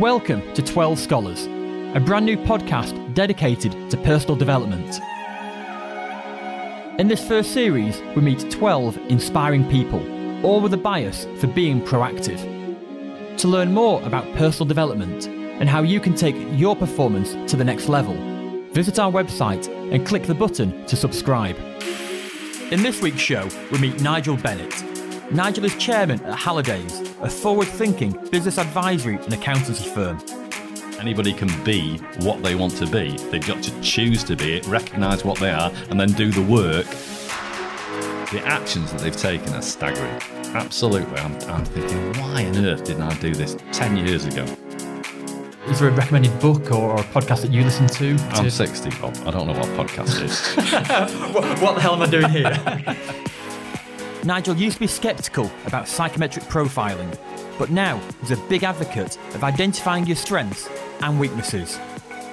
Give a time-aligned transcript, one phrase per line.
[0.00, 4.98] Welcome to 12 Scholars, a brand new podcast dedicated to personal development.
[6.98, 10.00] In this first series, we meet 12 inspiring people,
[10.42, 12.38] all with a bias for being proactive.
[13.36, 17.64] To learn more about personal development and how you can take your performance to the
[17.64, 18.14] next level,
[18.72, 21.58] visit our website and click the button to subscribe.
[22.72, 24.89] In this week's show, we meet Nigel Bennett.
[25.32, 30.20] Nigel is chairman at Hallidays, a forward thinking business advisory and accountancy firm.
[30.98, 33.16] Anybody can be what they want to be.
[33.30, 36.42] They've got to choose to be it, recognise what they are, and then do the
[36.42, 36.86] work.
[38.32, 40.20] The actions that they've taken are staggering.
[40.56, 41.16] Absolutely.
[41.18, 44.44] I'm, I'm thinking, why on earth didn't I do this 10 years ago?
[45.68, 48.16] Is there a recommended book or, a podcast that you listen to?
[48.30, 49.16] I'm 60, Bob.
[49.24, 50.54] I don't know what podcast is.
[51.32, 53.26] what, what the hell am I doing here?
[54.24, 57.16] Nigel used to be sceptical about psychometric profiling,
[57.58, 60.68] but now he's a big advocate of identifying your strengths
[61.00, 61.78] and weaknesses.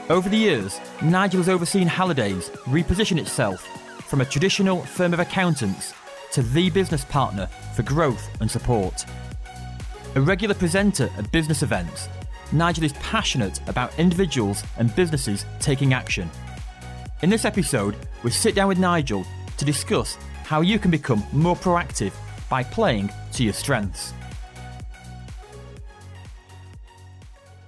[0.10, 3.62] Over the years, Nigel has overseen Hallidays reposition itself
[4.04, 5.94] from a traditional firm of accountants
[6.34, 9.06] to the business partner for growth and support.
[10.16, 12.10] A regular presenter at business events,
[12.52, 16.30] Nigel is passionate about individuals and businesses taking action.
[17.22, 19.26] In this episode, we sit down with Nigel
[19.58, 22.14] to discuss how you can become more proactive
[22.50, 24.14] by playing to your strengths.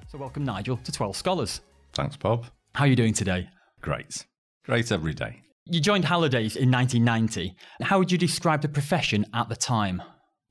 [0.08, 1.60] So, welcome, Nigel, to 12 Scholars.
[1.92, 2.46] Thanks, Bob.
[2.74, 3.50] How are you doing today?
[3.82, 4.26] Great.
[4.64, 5.42] Great every day.
[5.66, 7.54] You joined Hallidays in 1990.
[7.82, 10.02] How would you describe the profession at the time?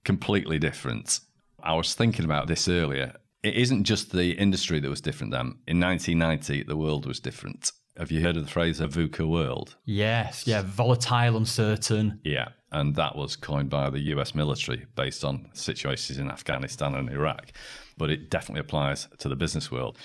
[0.05, 1.21] Completely different.
[1.63, 3.15] I was thinking about this earlier.
[3.43, 5.55] It isn't just the industry that was different then.
[5.67, 7.73] In 1990, the world was different.
[7.99, 9.75] Have you heard of the phrase a VUCA world?
[9.85, 12.21] Yes, yeah, volatile, uncertain.
[12.23, 17.11] Yeah, and that was coined by the US military based on situations in Afghanistan and
[17.11, 17.51] Iraq.
[17.97, 19.99] But it definitely applies to the business world.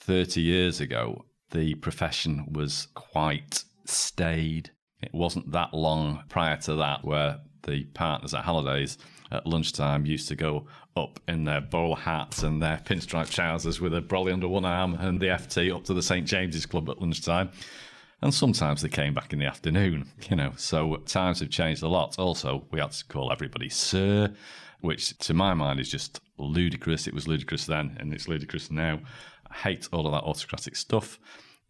[0.00, 4.70] 30 years ago, the profession was quite staid.
[5.02, 8.96] It wasn't that long prior to that where the partners at Hallidays
[9.30, 13.94] at lunchtime used to go up in their bowl hats and their pinstripe trousers with
[13.94, 17.00] a brolly under one arm and the FT up to the St James's Club at
[17.00, 17.50] lunchtime.
[18.22, 20.52] And sometimes they came back in the afternoon, you know.
[20.56, 22.18] So times have changed a lot.
[22.18, 24.32] Also, we had to call everybody sir,
[24.80, 27.06] which to my mind is just ludicrous.
[27.06, 29.00] It was ludicrous then and it's ludicrous now.
[29.50, 31.18] I hate all of that autocratic stuff.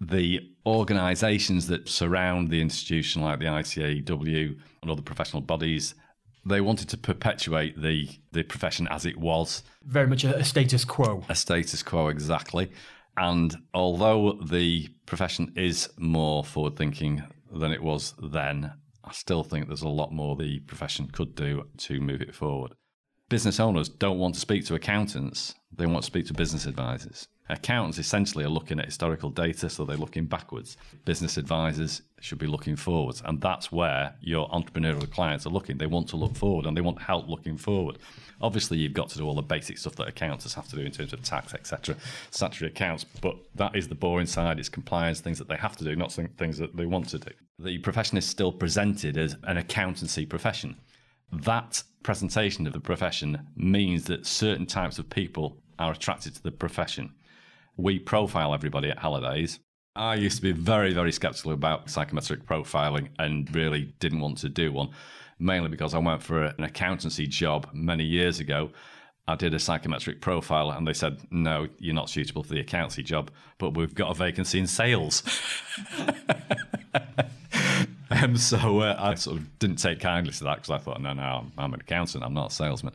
[0.01, 5.95] The organisations that surround the institution, like the ICAEW and other professional bodies,
[6.47, 9.63] they wanted to perpetuate the the profession as it was.
[9.85, 11.25] Very much a, a status quo.
[11.29, 12.71] A status quo, exactly.
[13.17, 18.73] And although the profession is more forward thinking than it was then,
[19.05, 22.73] I still think there's a lot more the profession could do to move it forward.
[23.29, 27.27] Business owners don't want to speak to accountants, they want to speak to business advisors.
[27.49, 30.77] Accountants essentially are looking at historical data, so they're looking backwards.
[31.05, 35.79] Business advisors should be looking forwards, and that's where your entrepreneurial clients are looking.
[35.79, 37.99] They want to look forward and they want help looking forward.
[38.41, 40.91] Obviously, you've got to do all the basic stuff that accountants have to do in
[40.91, 41.97] terms of tax, etc.,
[42.33, 44.59] statutory accounts, but that is the boring side.
[44.59, 47.31] It's compliance, things that they have to do, not things that they want to do.
[47.61, 50.77] The profession is still presented as an accountancy profession.
[51.33, 56.53] That presentation of the profession means that certain types of people are attracted to the
[56.53, 57.13] profession
[57.77, 59.59] we profile everybody at Hallidays.
[59.95, 64.49] I used to be very, very skeptical about psychometric profiling and really didn't want to
[64.49, 64.91] do one,
[65.39, 68.71] mainly because I went for an accountancy job many years ago.
[69.29, 73.03] I did a psychometric profile and they said, no, you're not suitable for the accountancy
[73.03, 75.23] job, but we've got a vacancy in sales.
[78.11, 81.13] and so uh, I sort of didn't take kindly to that because I thought, no,
[81.13, 82.93] no, I'm, I'm an accountant, I'm not a salesman.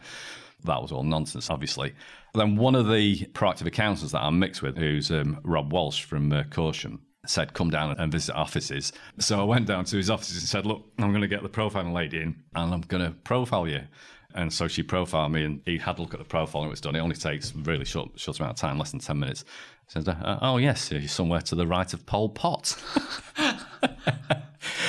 [0.64, 1.94] That was all nonsense, obviously.
[2.34, 6.32] Then one of the proactive accountants that I'm mixed with, who's um, Rob Walsh from
[6.32, 8.94] uh, Caution, said, come down and visit offices.
[9.20, 11.50] So I went down to his offices and said, look, I'm going to get the
[11.50, 13.82] profiling lady in and I'm going to profile you.
[14.34, 16.72] And so she profiled me and he had a look at the profile and it
[16.72, 16.96] was done.
[16.96, 19.44] It only takes really short, short amount of time, less than 10 minutes.
[19.88, 22.82] He says, uh, oh, yes, you're somewhere to the right of Pol Pot.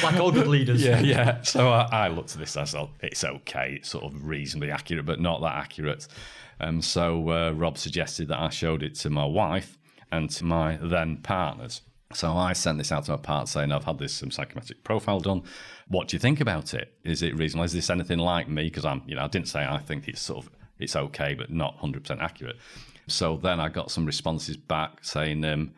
[0.03, 0.83] like all good leaders.
[0.83, 1.43] Yeah, yeah.
[1.43, 2.91] So I, I looked at this as well.
[3.03, 3.75] It's okay.
[3.79, 6.07] It's sort of reasonably accurate, but not that accurate.
[6.63, 9.77] Um, so uh, Rob suggested that I showed it to my wife
[10.11, 11.83] and to my then partners.
[12.15, 15.21] So I sent this out to my partner saying, I've had this some psychometric profile
[15.21, 15.43] done.
[15.89, 16.95] What do you think about it?
[17.05, 17.65] Is it reasonable?
[17.65, 18.65] Is this anything like me?
[18.65, 21.51] Because I'm, you know, I didn't say I think it's sort of it's okay, but
[21.51, 22.57] not 100% accurate.
[23.09, 25.73] So then I got some responses back saying, um,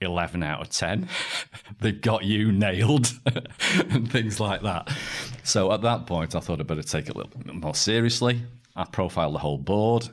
[0.00, 1.08] 11 out of 10.
[1.80, 3.12] They've got you nailed
[3.90, 4.88] and things like that.
[5.42, 8.42] So at that point, I thought I'd better take it a little bit more seriously.
[8.76, 10.08] I profiled the whole board.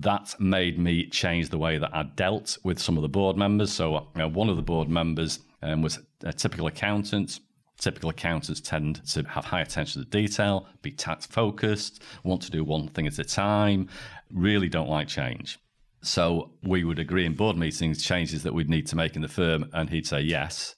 [0.00, 3.72] That made me change the way that I dealt with some of the board members.
[3.72, 7.40] So, you know, one of the board members um, was a typical accountant.
[7.78, 12.64] Typical accountants tend to have high attention to detail, be tax focused, want to do
[12.64, 13.88] one thing at a time,
[14.32, 15.58] really don't like change.
[16.02, 19.28] So we would agree in board meetings changes that we'd need to make in the
[19.28, 20.74] firm, and he'd say yes.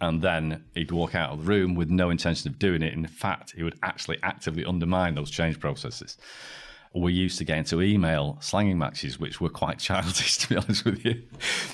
[0.00, 2.94] And then he'd walk out of the room with no intention of doing it.
[2.94, 6.16] In fact, he would actually actively undermine those change processes
[6.94, 10.84] we used to get into email slanging matches, which were quite childish, to be honest
[10.84, 11.22] with you.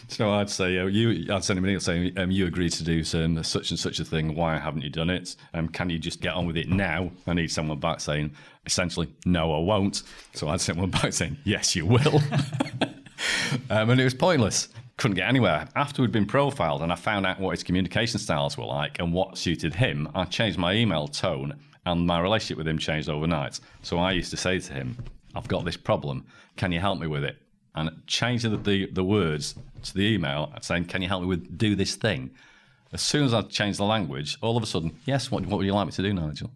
[0.08, 2.84] So I'd say, oh, you, I'd send him an email saying, um, you agreed to
[2.84, 4.34] do some such and such a thing.
[4.34, 5.36] Why haven't you done it?
[5.54, 7.10] Um, can you just get on with it now?
[7.26, 8.32] I need someone back saying,
[8.66, 10.02] essentially, no, I won't.
[10.34, 12.16] So I'd send one back saying, yes, you will.
[13.70, 14.68] um, and it was pointless
[14.98, 15.68] couldn't get anywhere.
[15.76, 19.12] After we'd been profiled and I found out what his communication styles were like and
[19.12, 21.54] what suited him, I changed my email tone
[21.88, 23.61] and my relationship with him changed overnight.
[23.82, 24.99] So I used to say to him,
[25.35, 26.26] I've got this problem.
[26.56, 27.37] Can you help me with it?
[27.75, 29.55] And changing the, the, the words
[29.85, 32.31] to the email saying, Can you help me with do this thing?
[32.93, 35.67] As soon as I changed the language, all of a sudden, yes, what, what would
[35.67, 36.50] you like me to do, Nigel?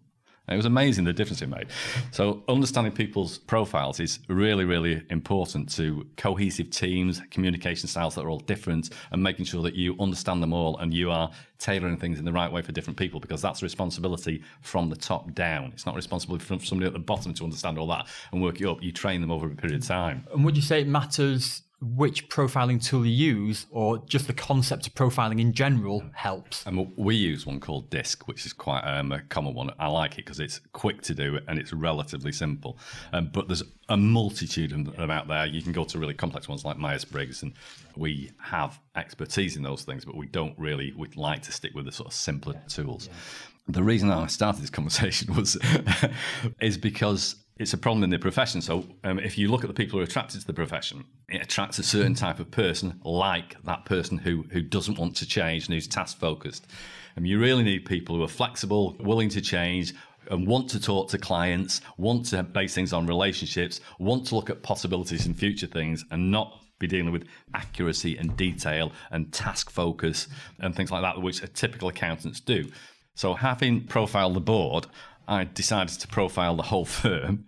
[0.49, 1.67] It was amazing the difference it made.
[2.11, 8.29] So, understanding people's profiles is really, really important to cohesive teams, communication styles that are
[8.29, 12.19] all different, and making sure that you understand them all and you are tailoring things
[12.19, 15.71] in the right way for different people because that's a responsibility from the top down.
[15.73, 18.67] It's not responsibility from somebody at the bottom to understand all that and work it
[18.67, 18.83] up.
[18.83, 20.27] You train them over a period of time.
[20.33, 24.87] And would you say it matters which profiling tool you use or just the concept
[24.87, 26.65] of profiling in general helps?
[26.65, 29.71] And we use one called DISC, which is quite um, a common one.
[29.79, 32.77] I like it because it's quick to do and it's relatively simple.
[33.11, 35.45] Um, but there's a multitude of them out there.
[35.45, 37.53] You can go to really complex ones like Myers Briggs, and
[37.95, 41.85] we have expertise in those things, but we don't really, we'd like to stick with
[41.85, 43.09] the sort of simpler tools.
[43.67, 45.57] The reason I started this conversation was
[46.59, 48.61] is because it's a problem in the profession.
[48.61, 51.41] So um, if you look at the people who are attracted to the profession, it
[51.41, 55.65] attracts a certain type of person, like that person who who doesn't want to change
[55.65, 56.65] and who's task focused.
[57.15, 59.93] And you really need people who are flexible, willing to change,
[60.31, 64.49] and want to talk to clients, want to base things on relationships, want to look
[64.49, 69.69] at possibilities and future things, and not be dealing with accuracy and detail and task
[69.69, 70.27] focus
[70.59, 72.69] and things like that, which a typical accountants do.
[73.15, 74.87] So having profiled the board,
[75.27, 77.45] I decided to profile the whole firm.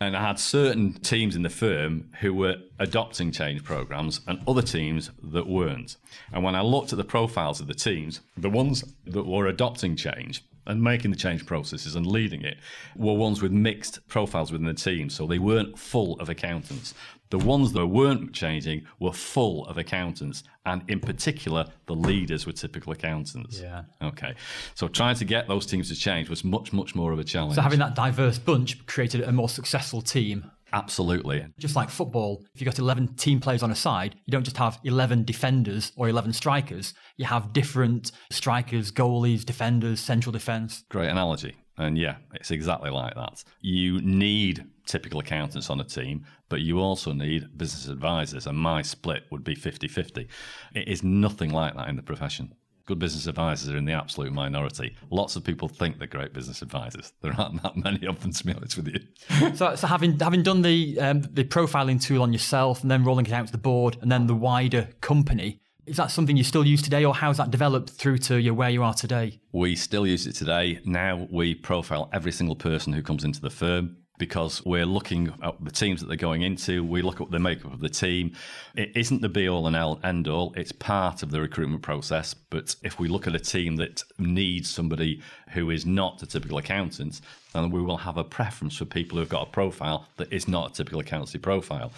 [0.00, 4.62] And I had certain teams in the firm who were adopting change programs and other
[4.62, 5.96] teams that weren't.
[6.32, 9.96] And when I looked at the profiles of the teams, the ones that were adopting
[9.96, 12.58] change and making the change processes and leading it
[12.94, 15.10] were ones with mixed profiles within the team.
[15.10, 16.94] So they weren't full of accountants.
[17.30, 22.52] The ones that weren't changing were full of accountants, and in particular, the leaders were
[22.52, 23.60] typical accountants.
[23.60, 23.82] Yeah.
[24.02, 24.34] Okay.
[24.74, 27.54] So trying to get those teams to change was much, much more of a challenge.
[27.54, 30.50] So having that diverse bunch created a more successful team.
[30.72, 31.46] Absolutely.
[31.58, 34.58] Just like football, if you've got 11 team players on a side, you don't just
[34.58, 36.94] have 11 defenders or 11 strikers.
[37.16, 40.84] You have different strikers, goalies, defenders, central defence.
[40.90, 41.56] Great analogy.
[41.78, 43.44] And yeah, it's exactly like that.
[43.60, 48.46] You need typical accountants on a team, but you also need business advisors.
[48.46, 50.28] And my split would be 50 50.
[50.74, 52.54] It is nothing like that in the profession.
[52.86, 54.96] Good business advisors are in the absolute minority.
[55.10, 57.12] Lots of people think they're great business advisors.
[57.20, 59.00] There aren't that many of them, to be honest with you.
[59.54, 63.26] so, so having having done the um, the profiling tool on yourself, and then rolling
[63.26, 66.66] it out to the board, and then the wider company, is that something you still
[66.66, 69.40] use today, or how's that developed through to where you are today?
[69.52, 70.80] We still use it today.
[70.84, 75.54] Now we profile every single person who comes into the firm because we're looking at
[75.64, 76.84] the teams that they're going into.
[76.84, 78.32] We look at the makeup of the team.
[78.74, 82.34] It isn't the be all and end all, it's part of the recruitment process.
[82.34, 86.58] But if we look at a team that needs somebody who is not a typical
[86.58, 87.20] accountant,
[87.64, 90.70] then we will have a preference for people who've got a profile that is not
[90.70, 91.92] a typical accountancy profile.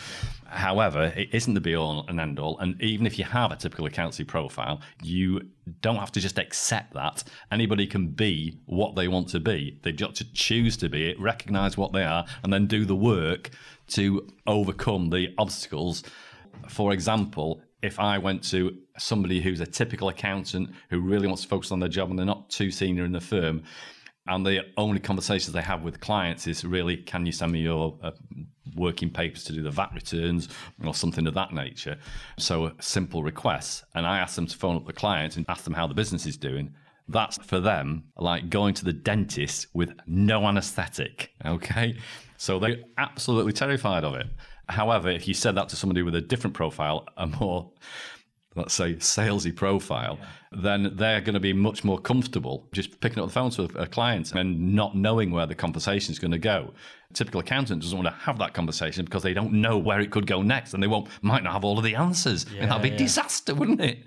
[0.46, 2.58] However, it isn't the be all and end all.
[2.58, 5.48] And even if you have a typical accountancy profile, you
[5.82, 7.24] don't have to just accept that.
[7.50, 9.78] Anybody can be what they want to be.
[9.82, 12.96] They've got to choose to be it, recognize what they are, and then do the
[12.96, 13.50] work
[13.88, 16.02] to overcome the obstacles.
[16.68, 21.48] For example, if I went to somebody who's a typical accountant who really wants to
[21.48, 23.62] focus on their job and they're not too senior in the firm,
[24.30, 27.98] and the only conversations they have with clients is really, can you send me your
[28.00, 28.12] uh,
[28.76, 30.48] working papers to do the VAT returns
[30.84, 31.98] or something of that nature?
[32.38, 35.74] So simple requests, and I ask them to phone up the client and ask them
[35.74, 36.72] how the business is doing.
[37.08, 41.32] That's for them like going to the dentist with no anesthetic.
[41.44, 41.96] Okay,
[42.36, 44.28] so they're absolutely terrified of it.
[44.68, 47.72] However, if you said that to somebody with a different profile, a more
[48.56, 50.26] let's say, salesy profile, yeah.
[50.62, 53.86] then they're going to be much more comfortable just picking up the phone to a,
[53.86, 56.72] client and not knowing where the conversation is going to go.
[57.10, 60.10] A typical accountant doesn't want to have that conversation because they don't know where it
[60.10, 62.46] could go next and they won't might not have all of the answers.
[62.52, 62.96] Yeah, and that'd be yeah.
[62.96, 63.98] disaster, wouldn't it?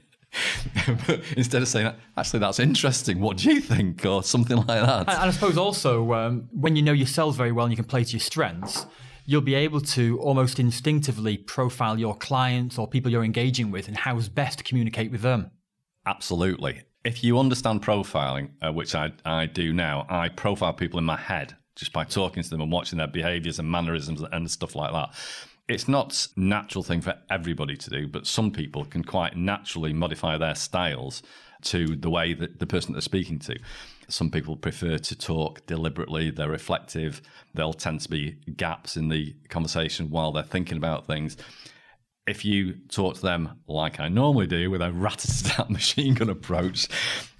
[1.07, 4.05] but instead of saying, actually, that's interesting, what do you think?
[4.05, 5.01] Or something like that.
[5.01, 8.03] And, I suppose also, um, when you know yourselves very well and you can play
[8.03, 8.85] to your strengths,
[9.25, 13.97] you'll be able to almost instinctively profile your clients or people you're engaging with and
[13.97, 15.51] how is best to communicate with them.
[16.05, 16.81] Absolutely.
[17.03, 21.17] If you understand profiling, uh, which I, I do now, I profile people in my
[21.17, 24.91] head just by talking to them and watching their behaviors and mannerisms and stuff like
[24.91, 25.09] that.
[25.67, 29.93] It's not a natural thing for everybody to do, but some people can quite naturally
[29.93, 31.23] modify their styles
[31.63, 33.57] to the way that the person they're speaking to.
[34.07, 37.21] Some people prefer to talk deliberately, they're reflective,
[37.53, 41.37] there'll tend to be gaps in the conversation while they're thinking about things.
[42.25, 45.23] If you talk to them like I normally do with a rat
[45.59, 46.87] a machine gun approach,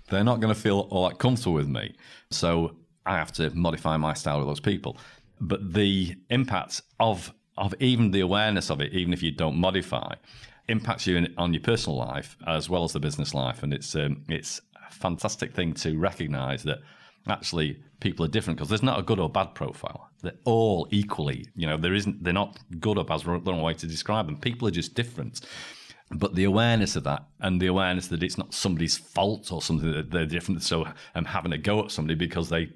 [0.10, 1.96] they're not going to feel all that comfortable with me.
[2.32, 4.98] So I have to modify my style with those people.
[5.40, 10.16] But the impact of of even the awareness of it, even if you don't modify,
[10.70, 13.96] impacts you in, on your personal life as well as the business life, and it's
[13.96, 14.62] um, it's
[14.94, 16.80] fantastic thing to recognise that
[17.28, 20.10] actually people are different because there's not a good or bad profile.
[20.22, 22.24] They're all equally, you know, there isn't.
[22.24, 23.22] They're not good or bad.
[23.22, 24.38] There's no way to describe them.
[24.38, 25.42] People are just different.
[26.12, 29.92] But the awareness of that and the awareness that it's not somebody's fault or something
[29.92, 30.62] that they're different.
[30.62, 30.86] So
[31.16, 32.70] I'm having a go at somebody because they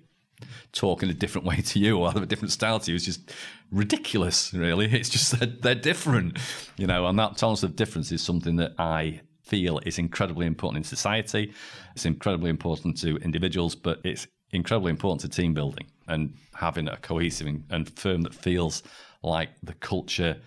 [0.71, 3.05] talk in a different way to you or have a different style to you is
[3.05, 3.31] just
[3.71, 4.85] ridiculous, really.
[4.85, 6.39] It's just that they're different,
[6.77, 10.77] you know, and that tolerance of difference is something that I feel is incredibly important
[10.77, 11.53] in society.
[11.95, 16.97] It's incredibly important to individuals, but it's incredibly important to team building and having a
[16.97, 18.83] cohesive and firm that feels
[19.23, 20.37] like the culture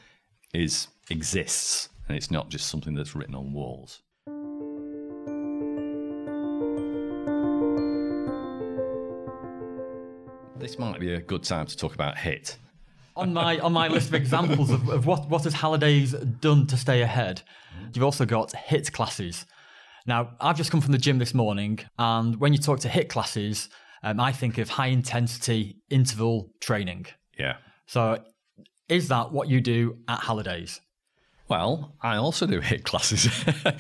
[0.55, 4.03] is exists and it's not just something that's written on walls.
[10.59, 12.59] This might be a good time to talk about HIT.
[13.21, 16.77] On my on my list of examples of, of what, what has Hallidays done to
[16.79, 17.43] stay ahead,
[17.93, 19.45] you've also got HIT classes.
[20.07, 23.11] Now, I've just come from the gym this morning, and when you talk to HIT
[23.11, 23.69] classes,
[24.03, 27.09] um, I think of high intensity interval training.
[27.39, 27.57] Yeah.
[27.87, 28.25] So,
[28.89, 30.81] is that what you do at Hallidays?
[31.47, 33.29] Well, I also do HIT classes.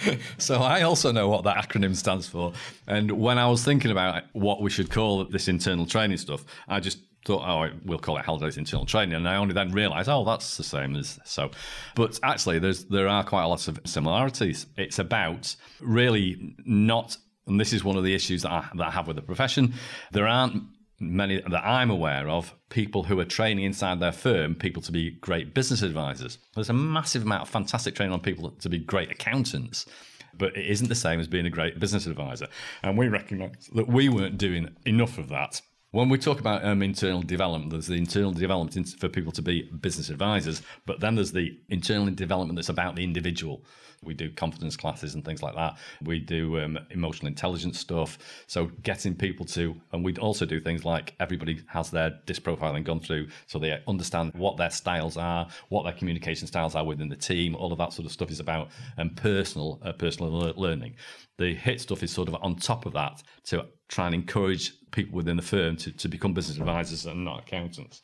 [0.39, 2.53] so I also know what that acronym stands for.
[2.87, 6.81] And when I was thinking about what we should call this internal training stuff, I
[6.81, 9.15] just thought, oh, we'll call it Halliday's internal training.
[9.15, 11.51] And I only then realised, oh, that's the same as so.
[11.95, 14.67] But actually, there's there are quite a lot of similarities.
[14.77, 18.91] It's about really not, and this is one of the issues that I, that I
[18.91, 19.75] have with the profession.
[20.13, 20.63] There aren't
[21.01, 25.11] many that I'm aware of, people who are training inside their firm people to be
[25.11, 26.39] great business advisors.
[26.55, 29.87] There's a massive amount of fantastic training on people to be great accountants,
[30.35, 32.49] but it isn't the same as being a great business advisor.
[32.83, 35.63] And we recognise that we weren't doing enough of that.
[35.93, 39.63] When we talk about um, internal development, there's the internal development for people to be
[39.81, 43.65] business advisors, but then there's the internal development that's about the individual.
[44.05, 45.79] We do confidence classes and things like that.
[46.03, 48.19] We do um, emotional intelligence stuff.
[48.47, 52.85] So getting people to, and we'd also do things like everybody has their disc profiling
[52.85, 57.09] gone through so they understand what their styles are, what their communication styles are within
[57.09, 57.57] the team.
[57.57, 60.95] All of that sort of stuff is about um, personal, uh, personal learning.
[61.37, 65.17] The HIT stuff is sort of on top of that to try and encourage people
[65.17, 68.03] within the firm to, to become business advisors and not accountants.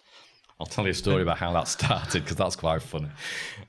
[0.59, 3.09] I'll tell you a story about how that started because that's quite funny.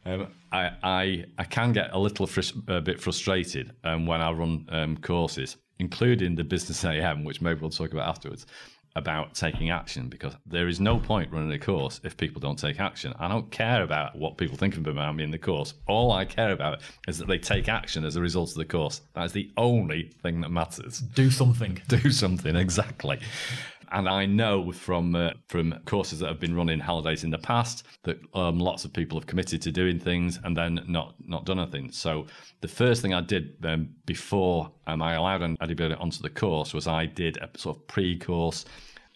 [0.05, 2.29] Um, I, I, I can get a little
[2.67, 7.59] a bit frustrated um, when I run um, courses, including the Business AM, which maybe
[7.59, 8.45] we'll talk about afterwards,
[8.97, 12.79] about taking action because there is no point running a course if people don't take
[12.79, 13.13] action.
[13.19, 15.75] I don't care about what people think about me in the course.
[15.87, 19.01] All I care about is that they take action as a result of the course.
[19.13, 20.99] That is the only thing that matters.
[20.99, 21.79] Do something.
[21.87, 23.19] Do something, exactly.
[23.91, 27.37] And I know from uh, from courses that have been run in Hallidays in the
[27.37, 31.45] past that um, lots of people have committed to doing things and then not not
[31.45, 31.91] done anything.
[31.91, 32.25] So
[32.59, 36.87] the first thing I did um, before um, I allowed anybody onto the course was
[36.87, 38.65] I did a sort of pre-course.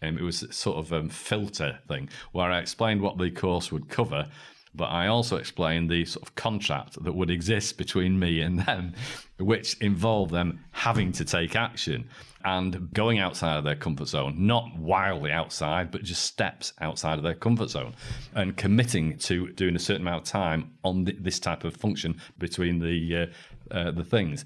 [0.02, 3.90] Um, it was sort of um, filter thing where I explained what the course would
[3.90, 4.28] cover
[4.74, 8.94] but I also explained the sort of contract that would exist between me and them,
[9.38, 12.08] which involved them having to take action
[12.44, 17.24] and going outside of their comfort zone, not wildly outside, but just steps outside of
[17.24, 17.94] their comfort zone
[18.34, 22.20] and committing to doing a certain amount of time on th- this type of function
[22.40, 23.30] between the,
[23.72, 24.46] uh, uh, the things.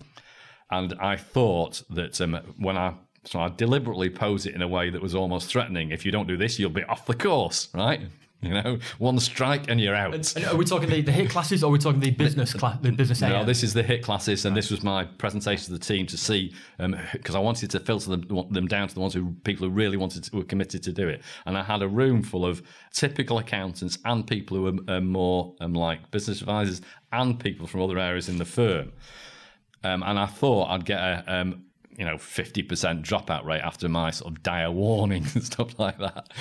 [0.71, 2.95] And I thought that um, when I
[3.25, 5.91] so I deliberately pose it in a way that was almost threatening.
[5.91, 8.01] If you don't do this, you'll be off the course, right?
[8.41, 10.13] You know, one strike and you're out.
[10.13, 12.77] And are we talking the, the hit classes or are we talking the business class,
[12.79, 15.79] the business No, this is the hit classes, and this was my presentation to the
[15.79, 16.53] team to see
[17.13, 19.97] because I wanted to filter them, them down to the ones who people who really
[19.97, 21.23] wanted to, were committed to do it.
[21.47, 22.61] And I had a room full of
[22.93, 26.81] typical accountants and people who are um, more um, like business advisors
[27.13, 28.91] and people from other areas in the firm.
[29.83, 31.65] Um, and I thought I'd get a um,
[31.97, 35.97] you know fifty percent dropout rate after my sort of dire warning and stuff like
[35.99, 36.31] that.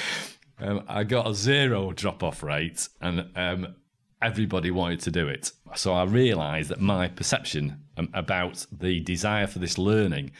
[0.58, 3.74] Um, I got a zero drop off rate, and um,
[4.22, 5.52] everybody wanted to do it.
[5.76, 10.30] So I realised that my perception um, about the desire for this learning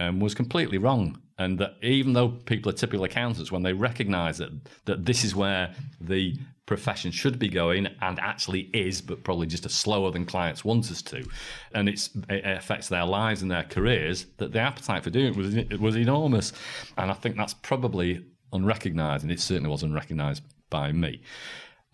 [0.00, 1.20] um, was completely wrong.
[1.38, 4.50] And that even though people are typical accountants, when they recognise that
[4.84, 9.64] that this is where the profession should be going and actually is, but probably just
[9.64, 11.24] a slower than clients want us to,
[11.72, 15.54] and it affects their lives and their careers, that the appetite for doing it was
[15.54, 16.52] it was enormous.
[16.98, 21.22] And I think that's probably unrecognised, and it certainly was unrecognised by me.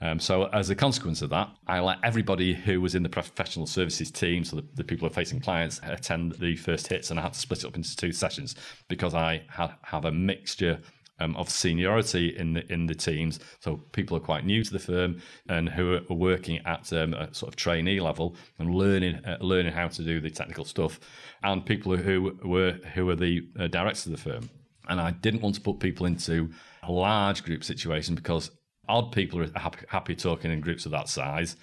[0.01, 3.67] Um, so, as a consequence of that, I let everybody who was in the professional
[3.67, 7.19] services team, so the, the people who are facing clients, attend the first hits, and
[7.19, 8.57] I had to split it up into two sessions
[8.89, 10.81] because I ha- have a mixture
[11.19, 13.41] um, of seniority in the in the teams.
[13.61, 17.33] So people are quite new to the firm and who are working at um, a
[17.33, 21.01] sort of trainee level and learning uh, learning how to do the technical stuff,
[21.43, 24.51] and people who were who are the uh, directors of the firm.
[24.89, 26.51] And I didn't want to put people into
[26.85, 28.53] a large group situation because
[28.89, 31.57] odd people are happy, happy talking in groups of that size.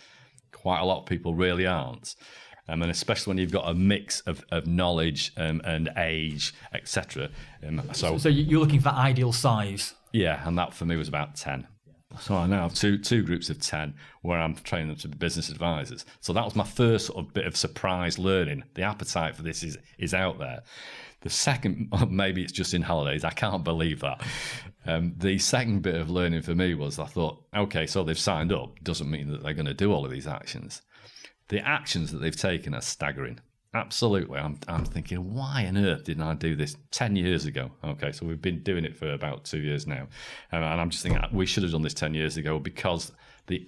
[0.51, 2.15] Quite a lot of people really aren't.
[2.69, 7.29] Um, and especially when you've got a mix of, of knowledge um, and age, etc.
[7.67, 9.93] Um, so, so you're looking for ideal size.
[10.13, 11.67] yeah, and that for me was about 10.
[12.19, 15.17] So I now have two two groups of 10 where I'm training them to be
[15.17, 16.05] business advisors.
[16.21, 18.63] So that was my first sort of bit of surprise learning.
[18.75, 20.61] The appetite for this is is out there.
[21.23, 23.23] The second, maybe it's just in Hallidays.
[23.23, 24.21] I can't believe that.
[24.85, 28.51] Um, the second bit of learning for me was I thought, okay, so they've signed
[28.51, 28.83] up.
[28.83, 30.81] Doesn't mean that they're going to do all of these actions.
[31.47, 33.39] The actions that they've taken are staggering.
[33.73, 34.37] Absolutely.
[34.37, 37.71] I'm, I'm thinking, why on earth didn't I do this 10 years ago?
[37.83, 40.07] Okay, so we've been doing it for about two years now.
[40.51, 43.11] And I'm just thinking, we should have done this 10 years ago because
[43.47, 43.67] the,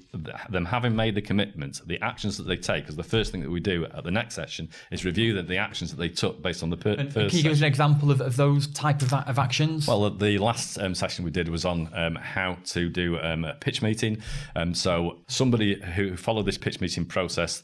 [0.49, 3.49] them having made the commitment, the actions that they take, because the first thing that
[3.49, 6.63] we do at the next session is review the, the actions that they took based
[6.63, 9.01] on the per, And first can you give us an example of, of those type
[9.01, 9.87] of, of actions?
[9.87, 13.53] well, the last um, session we did was on um, how to do um, a
[13.55, 14.21] pitch meeting.
[14.55, 17.61] Um, so somebody who followed this pitch meeting process,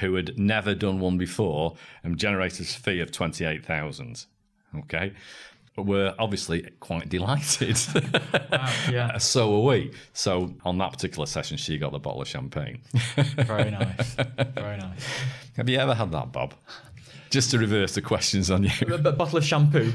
[0.00, 4.26] who had never done one before, um, generated a fee of twenty eight thousand.
[4.76, 5.12] Okay.
[5.76, 7.78] Were obviously quite delighted.
[8.52, 9.92] wow, yeah, so were we.
[10.12, 12.82] So on that particular session, she got the bottle of champagne.
[12.92, 14.14] very nice,
[14.54, 15.08] very nice.
[15.56, 16.52] Have you ever had that, Bob?
[17.30, 18.70] Just to reverse the questions on you.
[18.92, 19.90] A, bottle of shampoo.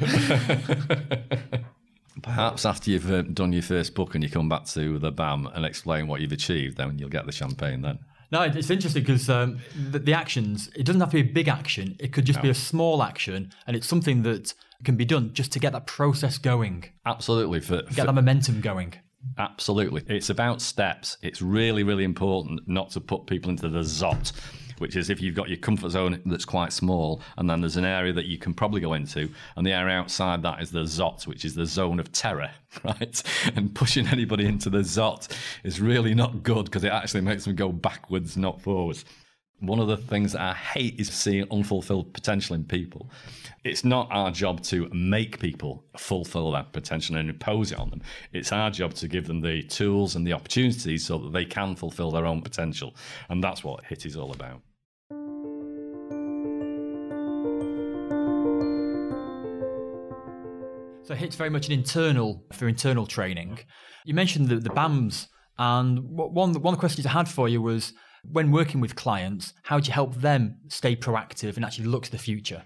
[2.23, 5.45] Perhaps after you've uh, done your first book and you come back to the BAM
[5.53, 7.99] and explain what you've achieved, then you'll get the champagne then.
[8.31, 9.59] No, it's interesting because um,
[9.91, 11.95] the, the actions, it doesn't have to be a big action.
[11.99, 15.51] It could just be a small action, and it's something that can be done just
[15.53, 17.59] to get that process going, Absolutely.
[17.59, 18.93] For, get for- that momentum going.
[19.37, 20.03] absolutely.
[20.07, 21.17] It's about steps.
[21.21, 24.31] It's really, really important not to put people into the zot,
[24.77, 27.85] which is if you've got your comfort zone that's quite small, and then there's an
[27.85, 31.25] area that you can probably go into, and the area outside that is the zot,
[31.25, 32.51] which is the zone of terror,
[32.83, 33.23] right?
[33.55, 37.55] And pushing anybody into the zot is really not good because it actually makes them
[37.55, 39.03] go backwards, not forwards.
[39.59, 43.09] One of the things that I hate is seeing unfulfilled potential in people.
[43.63, 48.03] It's not our job to make people fulfill that potential and impose it on them.
[48.33, 51.75] It's our job to give them the tools and the opportunities so that they can
[51.75, 52.95] fulfill their own potential.
[53.29, 54.61] And that's what HIT is all about.
[61.01, 63.57] So HIT's very much an internal for internal training.
[64.05, 67.59] You mentioned the, the BAMs, and one one of the questions I had for you
[67.59, 72.03] was when working with clients, how do you help them stay proactive and actually look
[72.03, 72.63] to the future?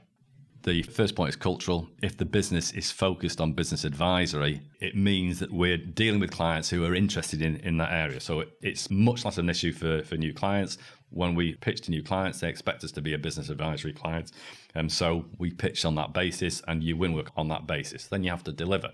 [0.63, 1.87] The first point is cultural.
[2.03, 6.69] If the business is focused on business advisory, it means that we're dealing with clients
[6.69, 8.19] who are interested in, in that area.
[8.19, 10.77] So it's much less of an issue for, for new clients.
[11.09, 14.31] When we pitch to new clients, they expect us to be a business advisory client.
[14.75, 18.05] And so we pitch on that basis and you win work on that basis.
[18.05, 18.91] Then you have to deliver.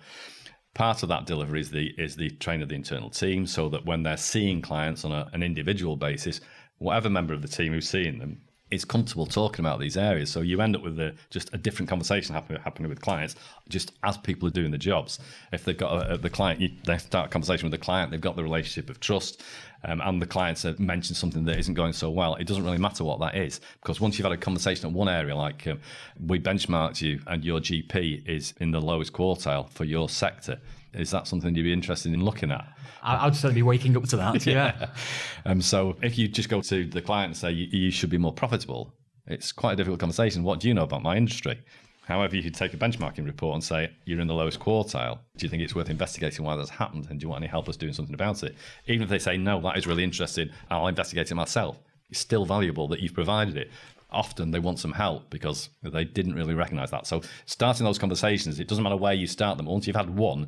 [0.78, 3.86] Part of that delivery is the is the train of the internal team so that
[3.86, 6.40] when they're seeing clients on a, an individual basis,
[6.78, 10.30] whatever member of the team who's seeing them is comfortable talking about these areas.
[10.30, 13.36] So you end up with a, just a different conversation happen, happening with clients,
[13.70, 15.20] just as people are doing the jobs.
[15.54, 18.12] If they've got a, a- the client, you, they start a conversation with the client,
[18.12, 19.42] they've got the relationship of trust,
[19.84, 22.78] um, and the clients have mentioned something that isn't going so well, it doesn't really
[22.78, 25.80] matter what that is because once you've had a conversation in one area, like um,
[26.26, 30.60] we benchmarked you and your GP is in the lowest quartile for your sector,
[30.94, 32.68] is that something you'd be interested in looking at?
[33.04, 34.46] I'd certainly be waking up to that.
[34.46, 34.74] yeah.
[34.80, 34.90] yeah.
[35.46, 38.18] Um, so if you just go to the client and say you, you should be
[38.18, 38.94] more profitable,
[39.28, 40.44] it's quite a difficult conversation.
[40.44, 41.60] What do you know about my industry?
[42.08, 45.20] However, you could take a benchmarking report and say you're in the lowest quartile.
[45.36, 47.08] Do you think it's worth investigating why that's happened?
[47.10, 48.56] And do you want any help us doing something about it?
[48.88, 51.78] Even if they say, no, that is really interesting, I'll investigate it myself,
[52.10, 53.72] it's still valuable that you've provided it.
[54.10, 57.06] Often they want some help because they didn't really recognize that.
[57.06, 59.66] So, starting those conversations, it doesn't matter where you start them.
[59.66, 60.48] Once you've had one,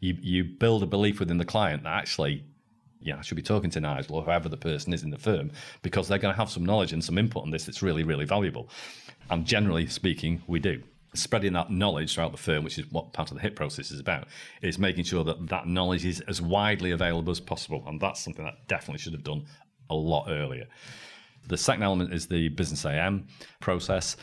[0.00, 2.44] you, you build a belief within the client that actually
[3.02, 5.50] yeah, I should be talking to Nigel or whoever the person is in the firm
[5.82, 8.26] because they're going to have some knowledge and some input on this that's really, really
[8.26, 8.68] valuable.
[9.30, 10.82] And generally speaking, we do.
[11.14, 13.98] Spreading that knowledge throughout the firm, which is what part of the HIT process is
[13.98, 14.28] about,
[14.62, 17.82] is making sure that that knowledge is as widely available as possible.
[17.86, 19.46] And that's something that definitely should have done
[19.88, 20.66] a lot earlier.
[21.48, 23.26] The second element is the business AM
[23.60, 24.16] process.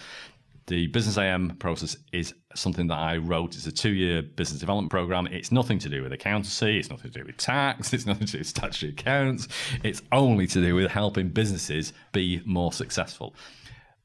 [0.67, 3.55] The business AM process is something that I wrote.
[3.55, 5.25] It's a two year business development program.
[5.27, 8.33] It's nothing to do with accountancy, it's nothing to do with tax, it's nothing to
[8.33, 9.47] do with statutory accounts.
[9.83, 13.33] It's only to do with helping businesses be more successful.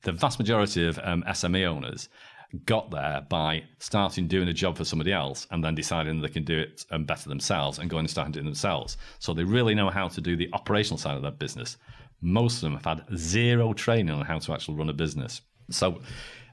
[0.03, 2.09] The vast majority of um, SME owners
[2.64, 6.44] got there by starting doing a job for somebody else and then deciding they can
[6.44, 8.98] do it um, better themselves and going and starting doing it themselves.
[9.18, 11.77] So they really know how to do the operational side of their business.
[12.20, 15.40] Most of them have had zero training on how to actually run a business.
[15.70, 16.01] So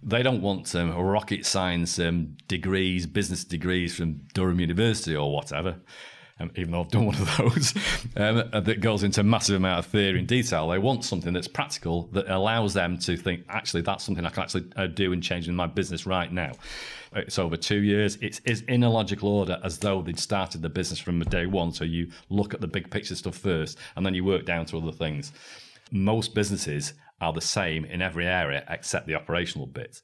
[0.03, 5.77] they don't want um, rocket science um, degrees, business degrees from Durham University or whatever.
[6.41, 7.73] Um, even though I've done one of those,
[8.15, 10.69] um, that goes into a massive amount of theory and detail.
[10.69, 14.43] They want something that's practical that allows them to think, actually, that's something I can
[14.43, 16.53] actually uh, do and change in my business right now.
[17.13, 18.17] It's over two years.
[18.21, 21.73] It's, it's in a logical order as though they'd started the business from day one.
[21.73, 24.77] So you look at the big picture stuff first and then you work down to
[24.77, 25.33] other things.
[25.91, 30.01] Most businesses are the same in every area except the operational bit.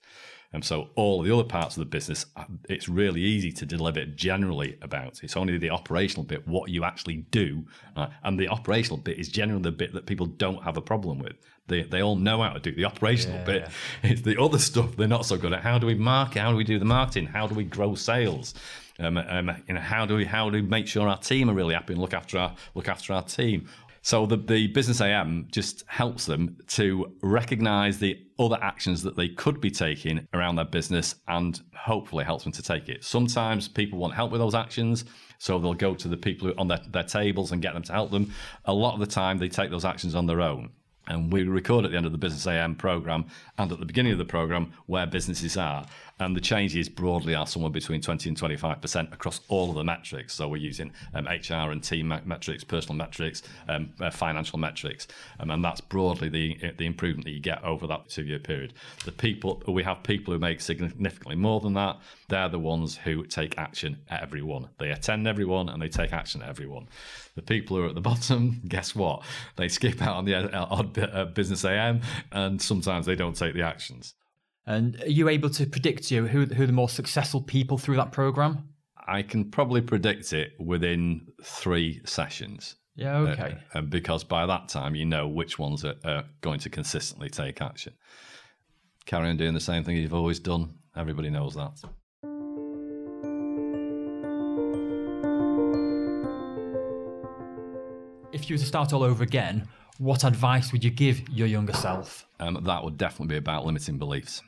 [0.56, 2.26] And so all the other parts of the business,
[2.70, 5.22] it's really easy to deliver generally about.
[5.22, 7.66] It's only the operational bit, what you actually do.
[8.24, 11.34] And the operational bit is generally the bit that people don't have a problem with.
[11.68, 13.70] They, they all know how to do the operational yeah, bit.
[14.04, 15.62] It's the other stuff they're not so good at.
[15.62, 16.40] How do we market?
[16.40, 17.26] How do we do the marketing?
[17.26, 18.54] How do we grow sales?
[18.98, 21.54] Um, um, you know, how do we how do we make sure our team are
[21.54, 23.68] really happy and look after our look after our team?
[24.06, 29.30] So the, the business AM just helps them to recognize the other actions that they
[29.30, 33.04] could be taking around their business and hopefully helps them to take it.
[33.04, 35.06] Sometimes people want help with those actions.
[35.40, 38.12] So they'll go to the people on their, their tables and get them to help
[38.12, 38.32] them.
[38.66, 40.70] A lot of the time they take those actions on their own.
[41.08, 43.26] And we record at the end of the Business AM program
[43.58, 45.84] and at the beginning of the program where businesses are.
[46.20, 50.34] And the changes broadly are somewhere between 20 and 25% across all of the metrics.
[50.34, 55.08] So we're using um, HR and team metrics, personal metrics, um, uh, financial metrics.
[55.42, 58.74] Um, and that's broadly the, the improvement that you get over that two year period.
[59.04, 62.00] The people, we have people who make significantly more than that.
[62.30, 64.70] They're the ones who take action at everyone.
[64.80, 66.88] They attend everyone and they take action at everyone.
[67.36, 69.24] The people who are at the bottom, guess what?
[69.58, 72.02] They skip out on the uh, odd uh, business AM
[72.32, 74.14] and sometimes they don't take the actions.
[74.68, 78.12] And are you able to predict you who who the more successful people through that
[78.12, 78.70] program?
[79.08, 82.76] I can probably predict it within three sessions.
[82.96, 83.58] Yeah, okay.
[83.74, 87.62] Uh, because by that time, you know which ones are, are, going to consistently take
[87.62, 87.94] action.
[89.06, 90.74] Carry on doing the same thing you've always done.
[90.96, 91.78] Everybody knows that.
[98.32, 101.74] If you were to start all over again, what advice would you give your younger
[101.74, 102.26] self?
[102.40, 104.42] Um, that would definitely be about limiting beliefs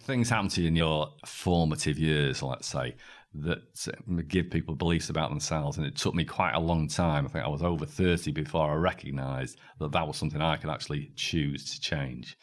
[0.00, 2.94] things happen to you in your formative years, let's say,
[3.34, 5.76] that uh, give people beliefs about themselves.
[5.76, 7.26] And it took me quite a long time.
[7.26, 10.70] I think I was over 30 before I recognized that that was something I could
[10.70, 12.38] actually choose to change.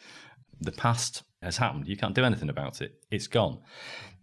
[0.60, 1.88] The past has happened.
[1.88, 3.58] You can't do anything about it, it's gone.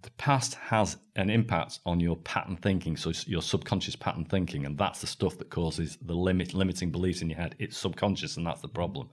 [0.01, 4.77] The past has an impact on your pattern thinking, so your subconscious pattern thinking, and
[4.77, 7.55] that's the stuff that causes the limit limiting beliefs in your head.
[7.59, 9.09] It's subconscious, and that's the problem.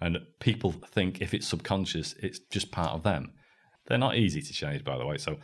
[0.00, 3.32] And people think if it's subconscious, it's just part of them.
[3.86, 5.18] They're not easy to change, by the way.
[5.18, 5.38] So,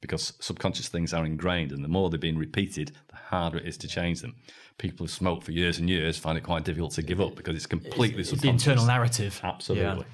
[0.00, 3.78] because subconscious things are ingrained, and the more they're being repeated, the harder it is
[3.78, 4.34] to change them.
[4.76, 7.56] People who smoke for years and years find it quite difficult to give up because
[7.56, 9.40] it's completely it's, it's the internal narrative.
[9.42, 10.04] Absolutely.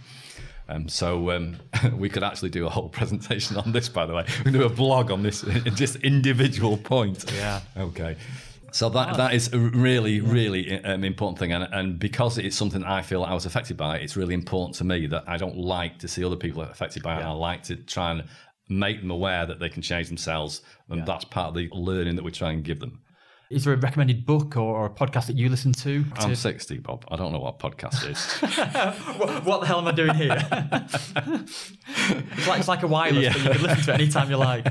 [0.68, 0.74] Yeah.
[0.74, 1.56] Um, so um,
[1.96, 4.24] we could actually do a whole presentation on this, by the way.
[4.38, 5.42] We can do a blog on this,
[5.74, 7.30] just individual point.
[7.34, 7.60] Yeah.
[7.76, 8.16] Okay.
[8.72, 12.84] So that that is a really really um, important thing, and and because it's something
[12.84, 15.98] I feel I was affected by, it's really important to me that I don't like
[16.00, 17.24] to see other people affected by it.
[17.24, 18.24] I like to try and
[18.68, 21.04] make them aware that they can change themselves, and yeah.
[21.04, 23.00] that's part of the learning that we try and give them.
[23.50, 26.04] Is there a recommended book or, or a podcast that you listen to?
[26.14, 27.04] I'm 60, Bob.
[27.10, 28.24] I don't know what podcast is.
[29.18, 30.36] what, what the hell am I doing here?
[30.52, 33.32] it's, like, it's like a wireless, Yeah.
[33.32, 34.68] but you can listen to it anytime you like.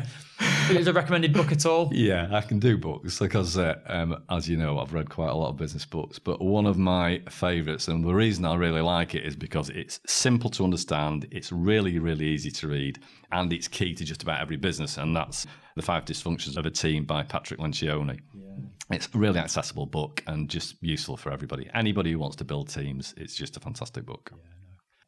[0.70, 1.90] Is a recommended book at all?
[2.00, 5.34] Yeah, I can do books because, uh, um, as you know, I've read quite a
[5.34, 6.20] lot of business books.
[6.20, 10.00] But one of my favourites, and the reason I really like it, is because it's
[10.06, 13.00] simple to understand, it's really, really easy to read,
[13.32, 14.98] and it's key to just about every business.
[14.98, 18.20] And that's The Five Dysfunctions of a Team by Patrick Lencioni.
[18.92, 21.70] It's a really accessible book and just useful for everybody.
[21.74, 24.32] Anybody who wants to build teams, it's just a fantastic book.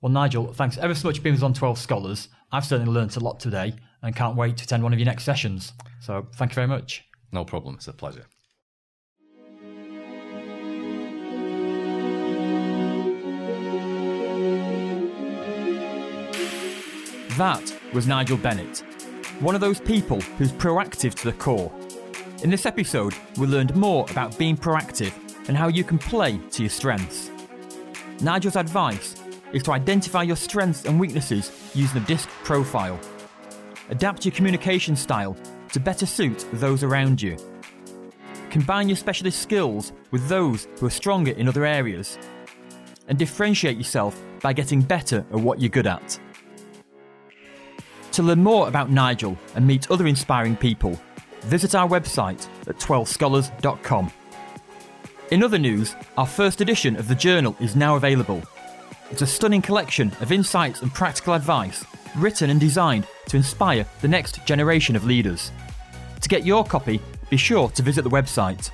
[0.02, 2.30] Well, Nigel, thanks ever so much for being with us on 12 Scholars.
[2.52, 5.26] I've certainly learnt a lot today and can't wait to attend one of your next
[5.26, 5.74] sessions.
[6.00, 7.06] So thank you very much.
[7.32, 7.76] No problem.
[7.76, 8.26] It's a pleasure.
[17.38, 18.80] That was Nigel Bennett,
[19.40, 21.72] one of those people who's proactive to the core.
[22.42, 25.14] In this episode, we learned more about being proactive
[25.48, 27.30] and how you can play to your strengths.
[28.20, 29.21] Nigel's advice
[29.54, 33.00] is to identify your strengths and weaknesses using the DISC profile.
[33.90, 35.36] Adapt your communication style
[35.72, 37.38] to better suit those around you.
[38.50, 42.18] Combine your specialist skills with those who are stronger in other areas.
[43.08, 46.20] And differentiate yourself by getting better at what you're good at.
[48.14, 51.00] To learn more about Nigel and meet other inspiring people,
[51.42, 54.12] visit our website at 12scholars.com.
[55.32, 58.44] In other news, our first edition of the journal is now available.
[59.12, 61.84] It's a stunning collection of insights and practical advice
[62.16, 65.52] written and designed to inspire the next generation of leaders.
[66.22, 68.72] To get your copy, be sure to visit the website.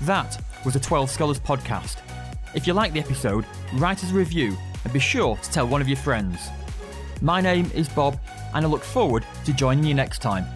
[0.00, 1.98] That was a 12 Scholars podcast.
[2.52, 5.80] If you like the episode, write us a review and be sure to tell one
[5.80, 6.48] of your friends.
[7.20, 8.18] My name is Bob,
[8.54, 10.46] and I look forward to joining you next time.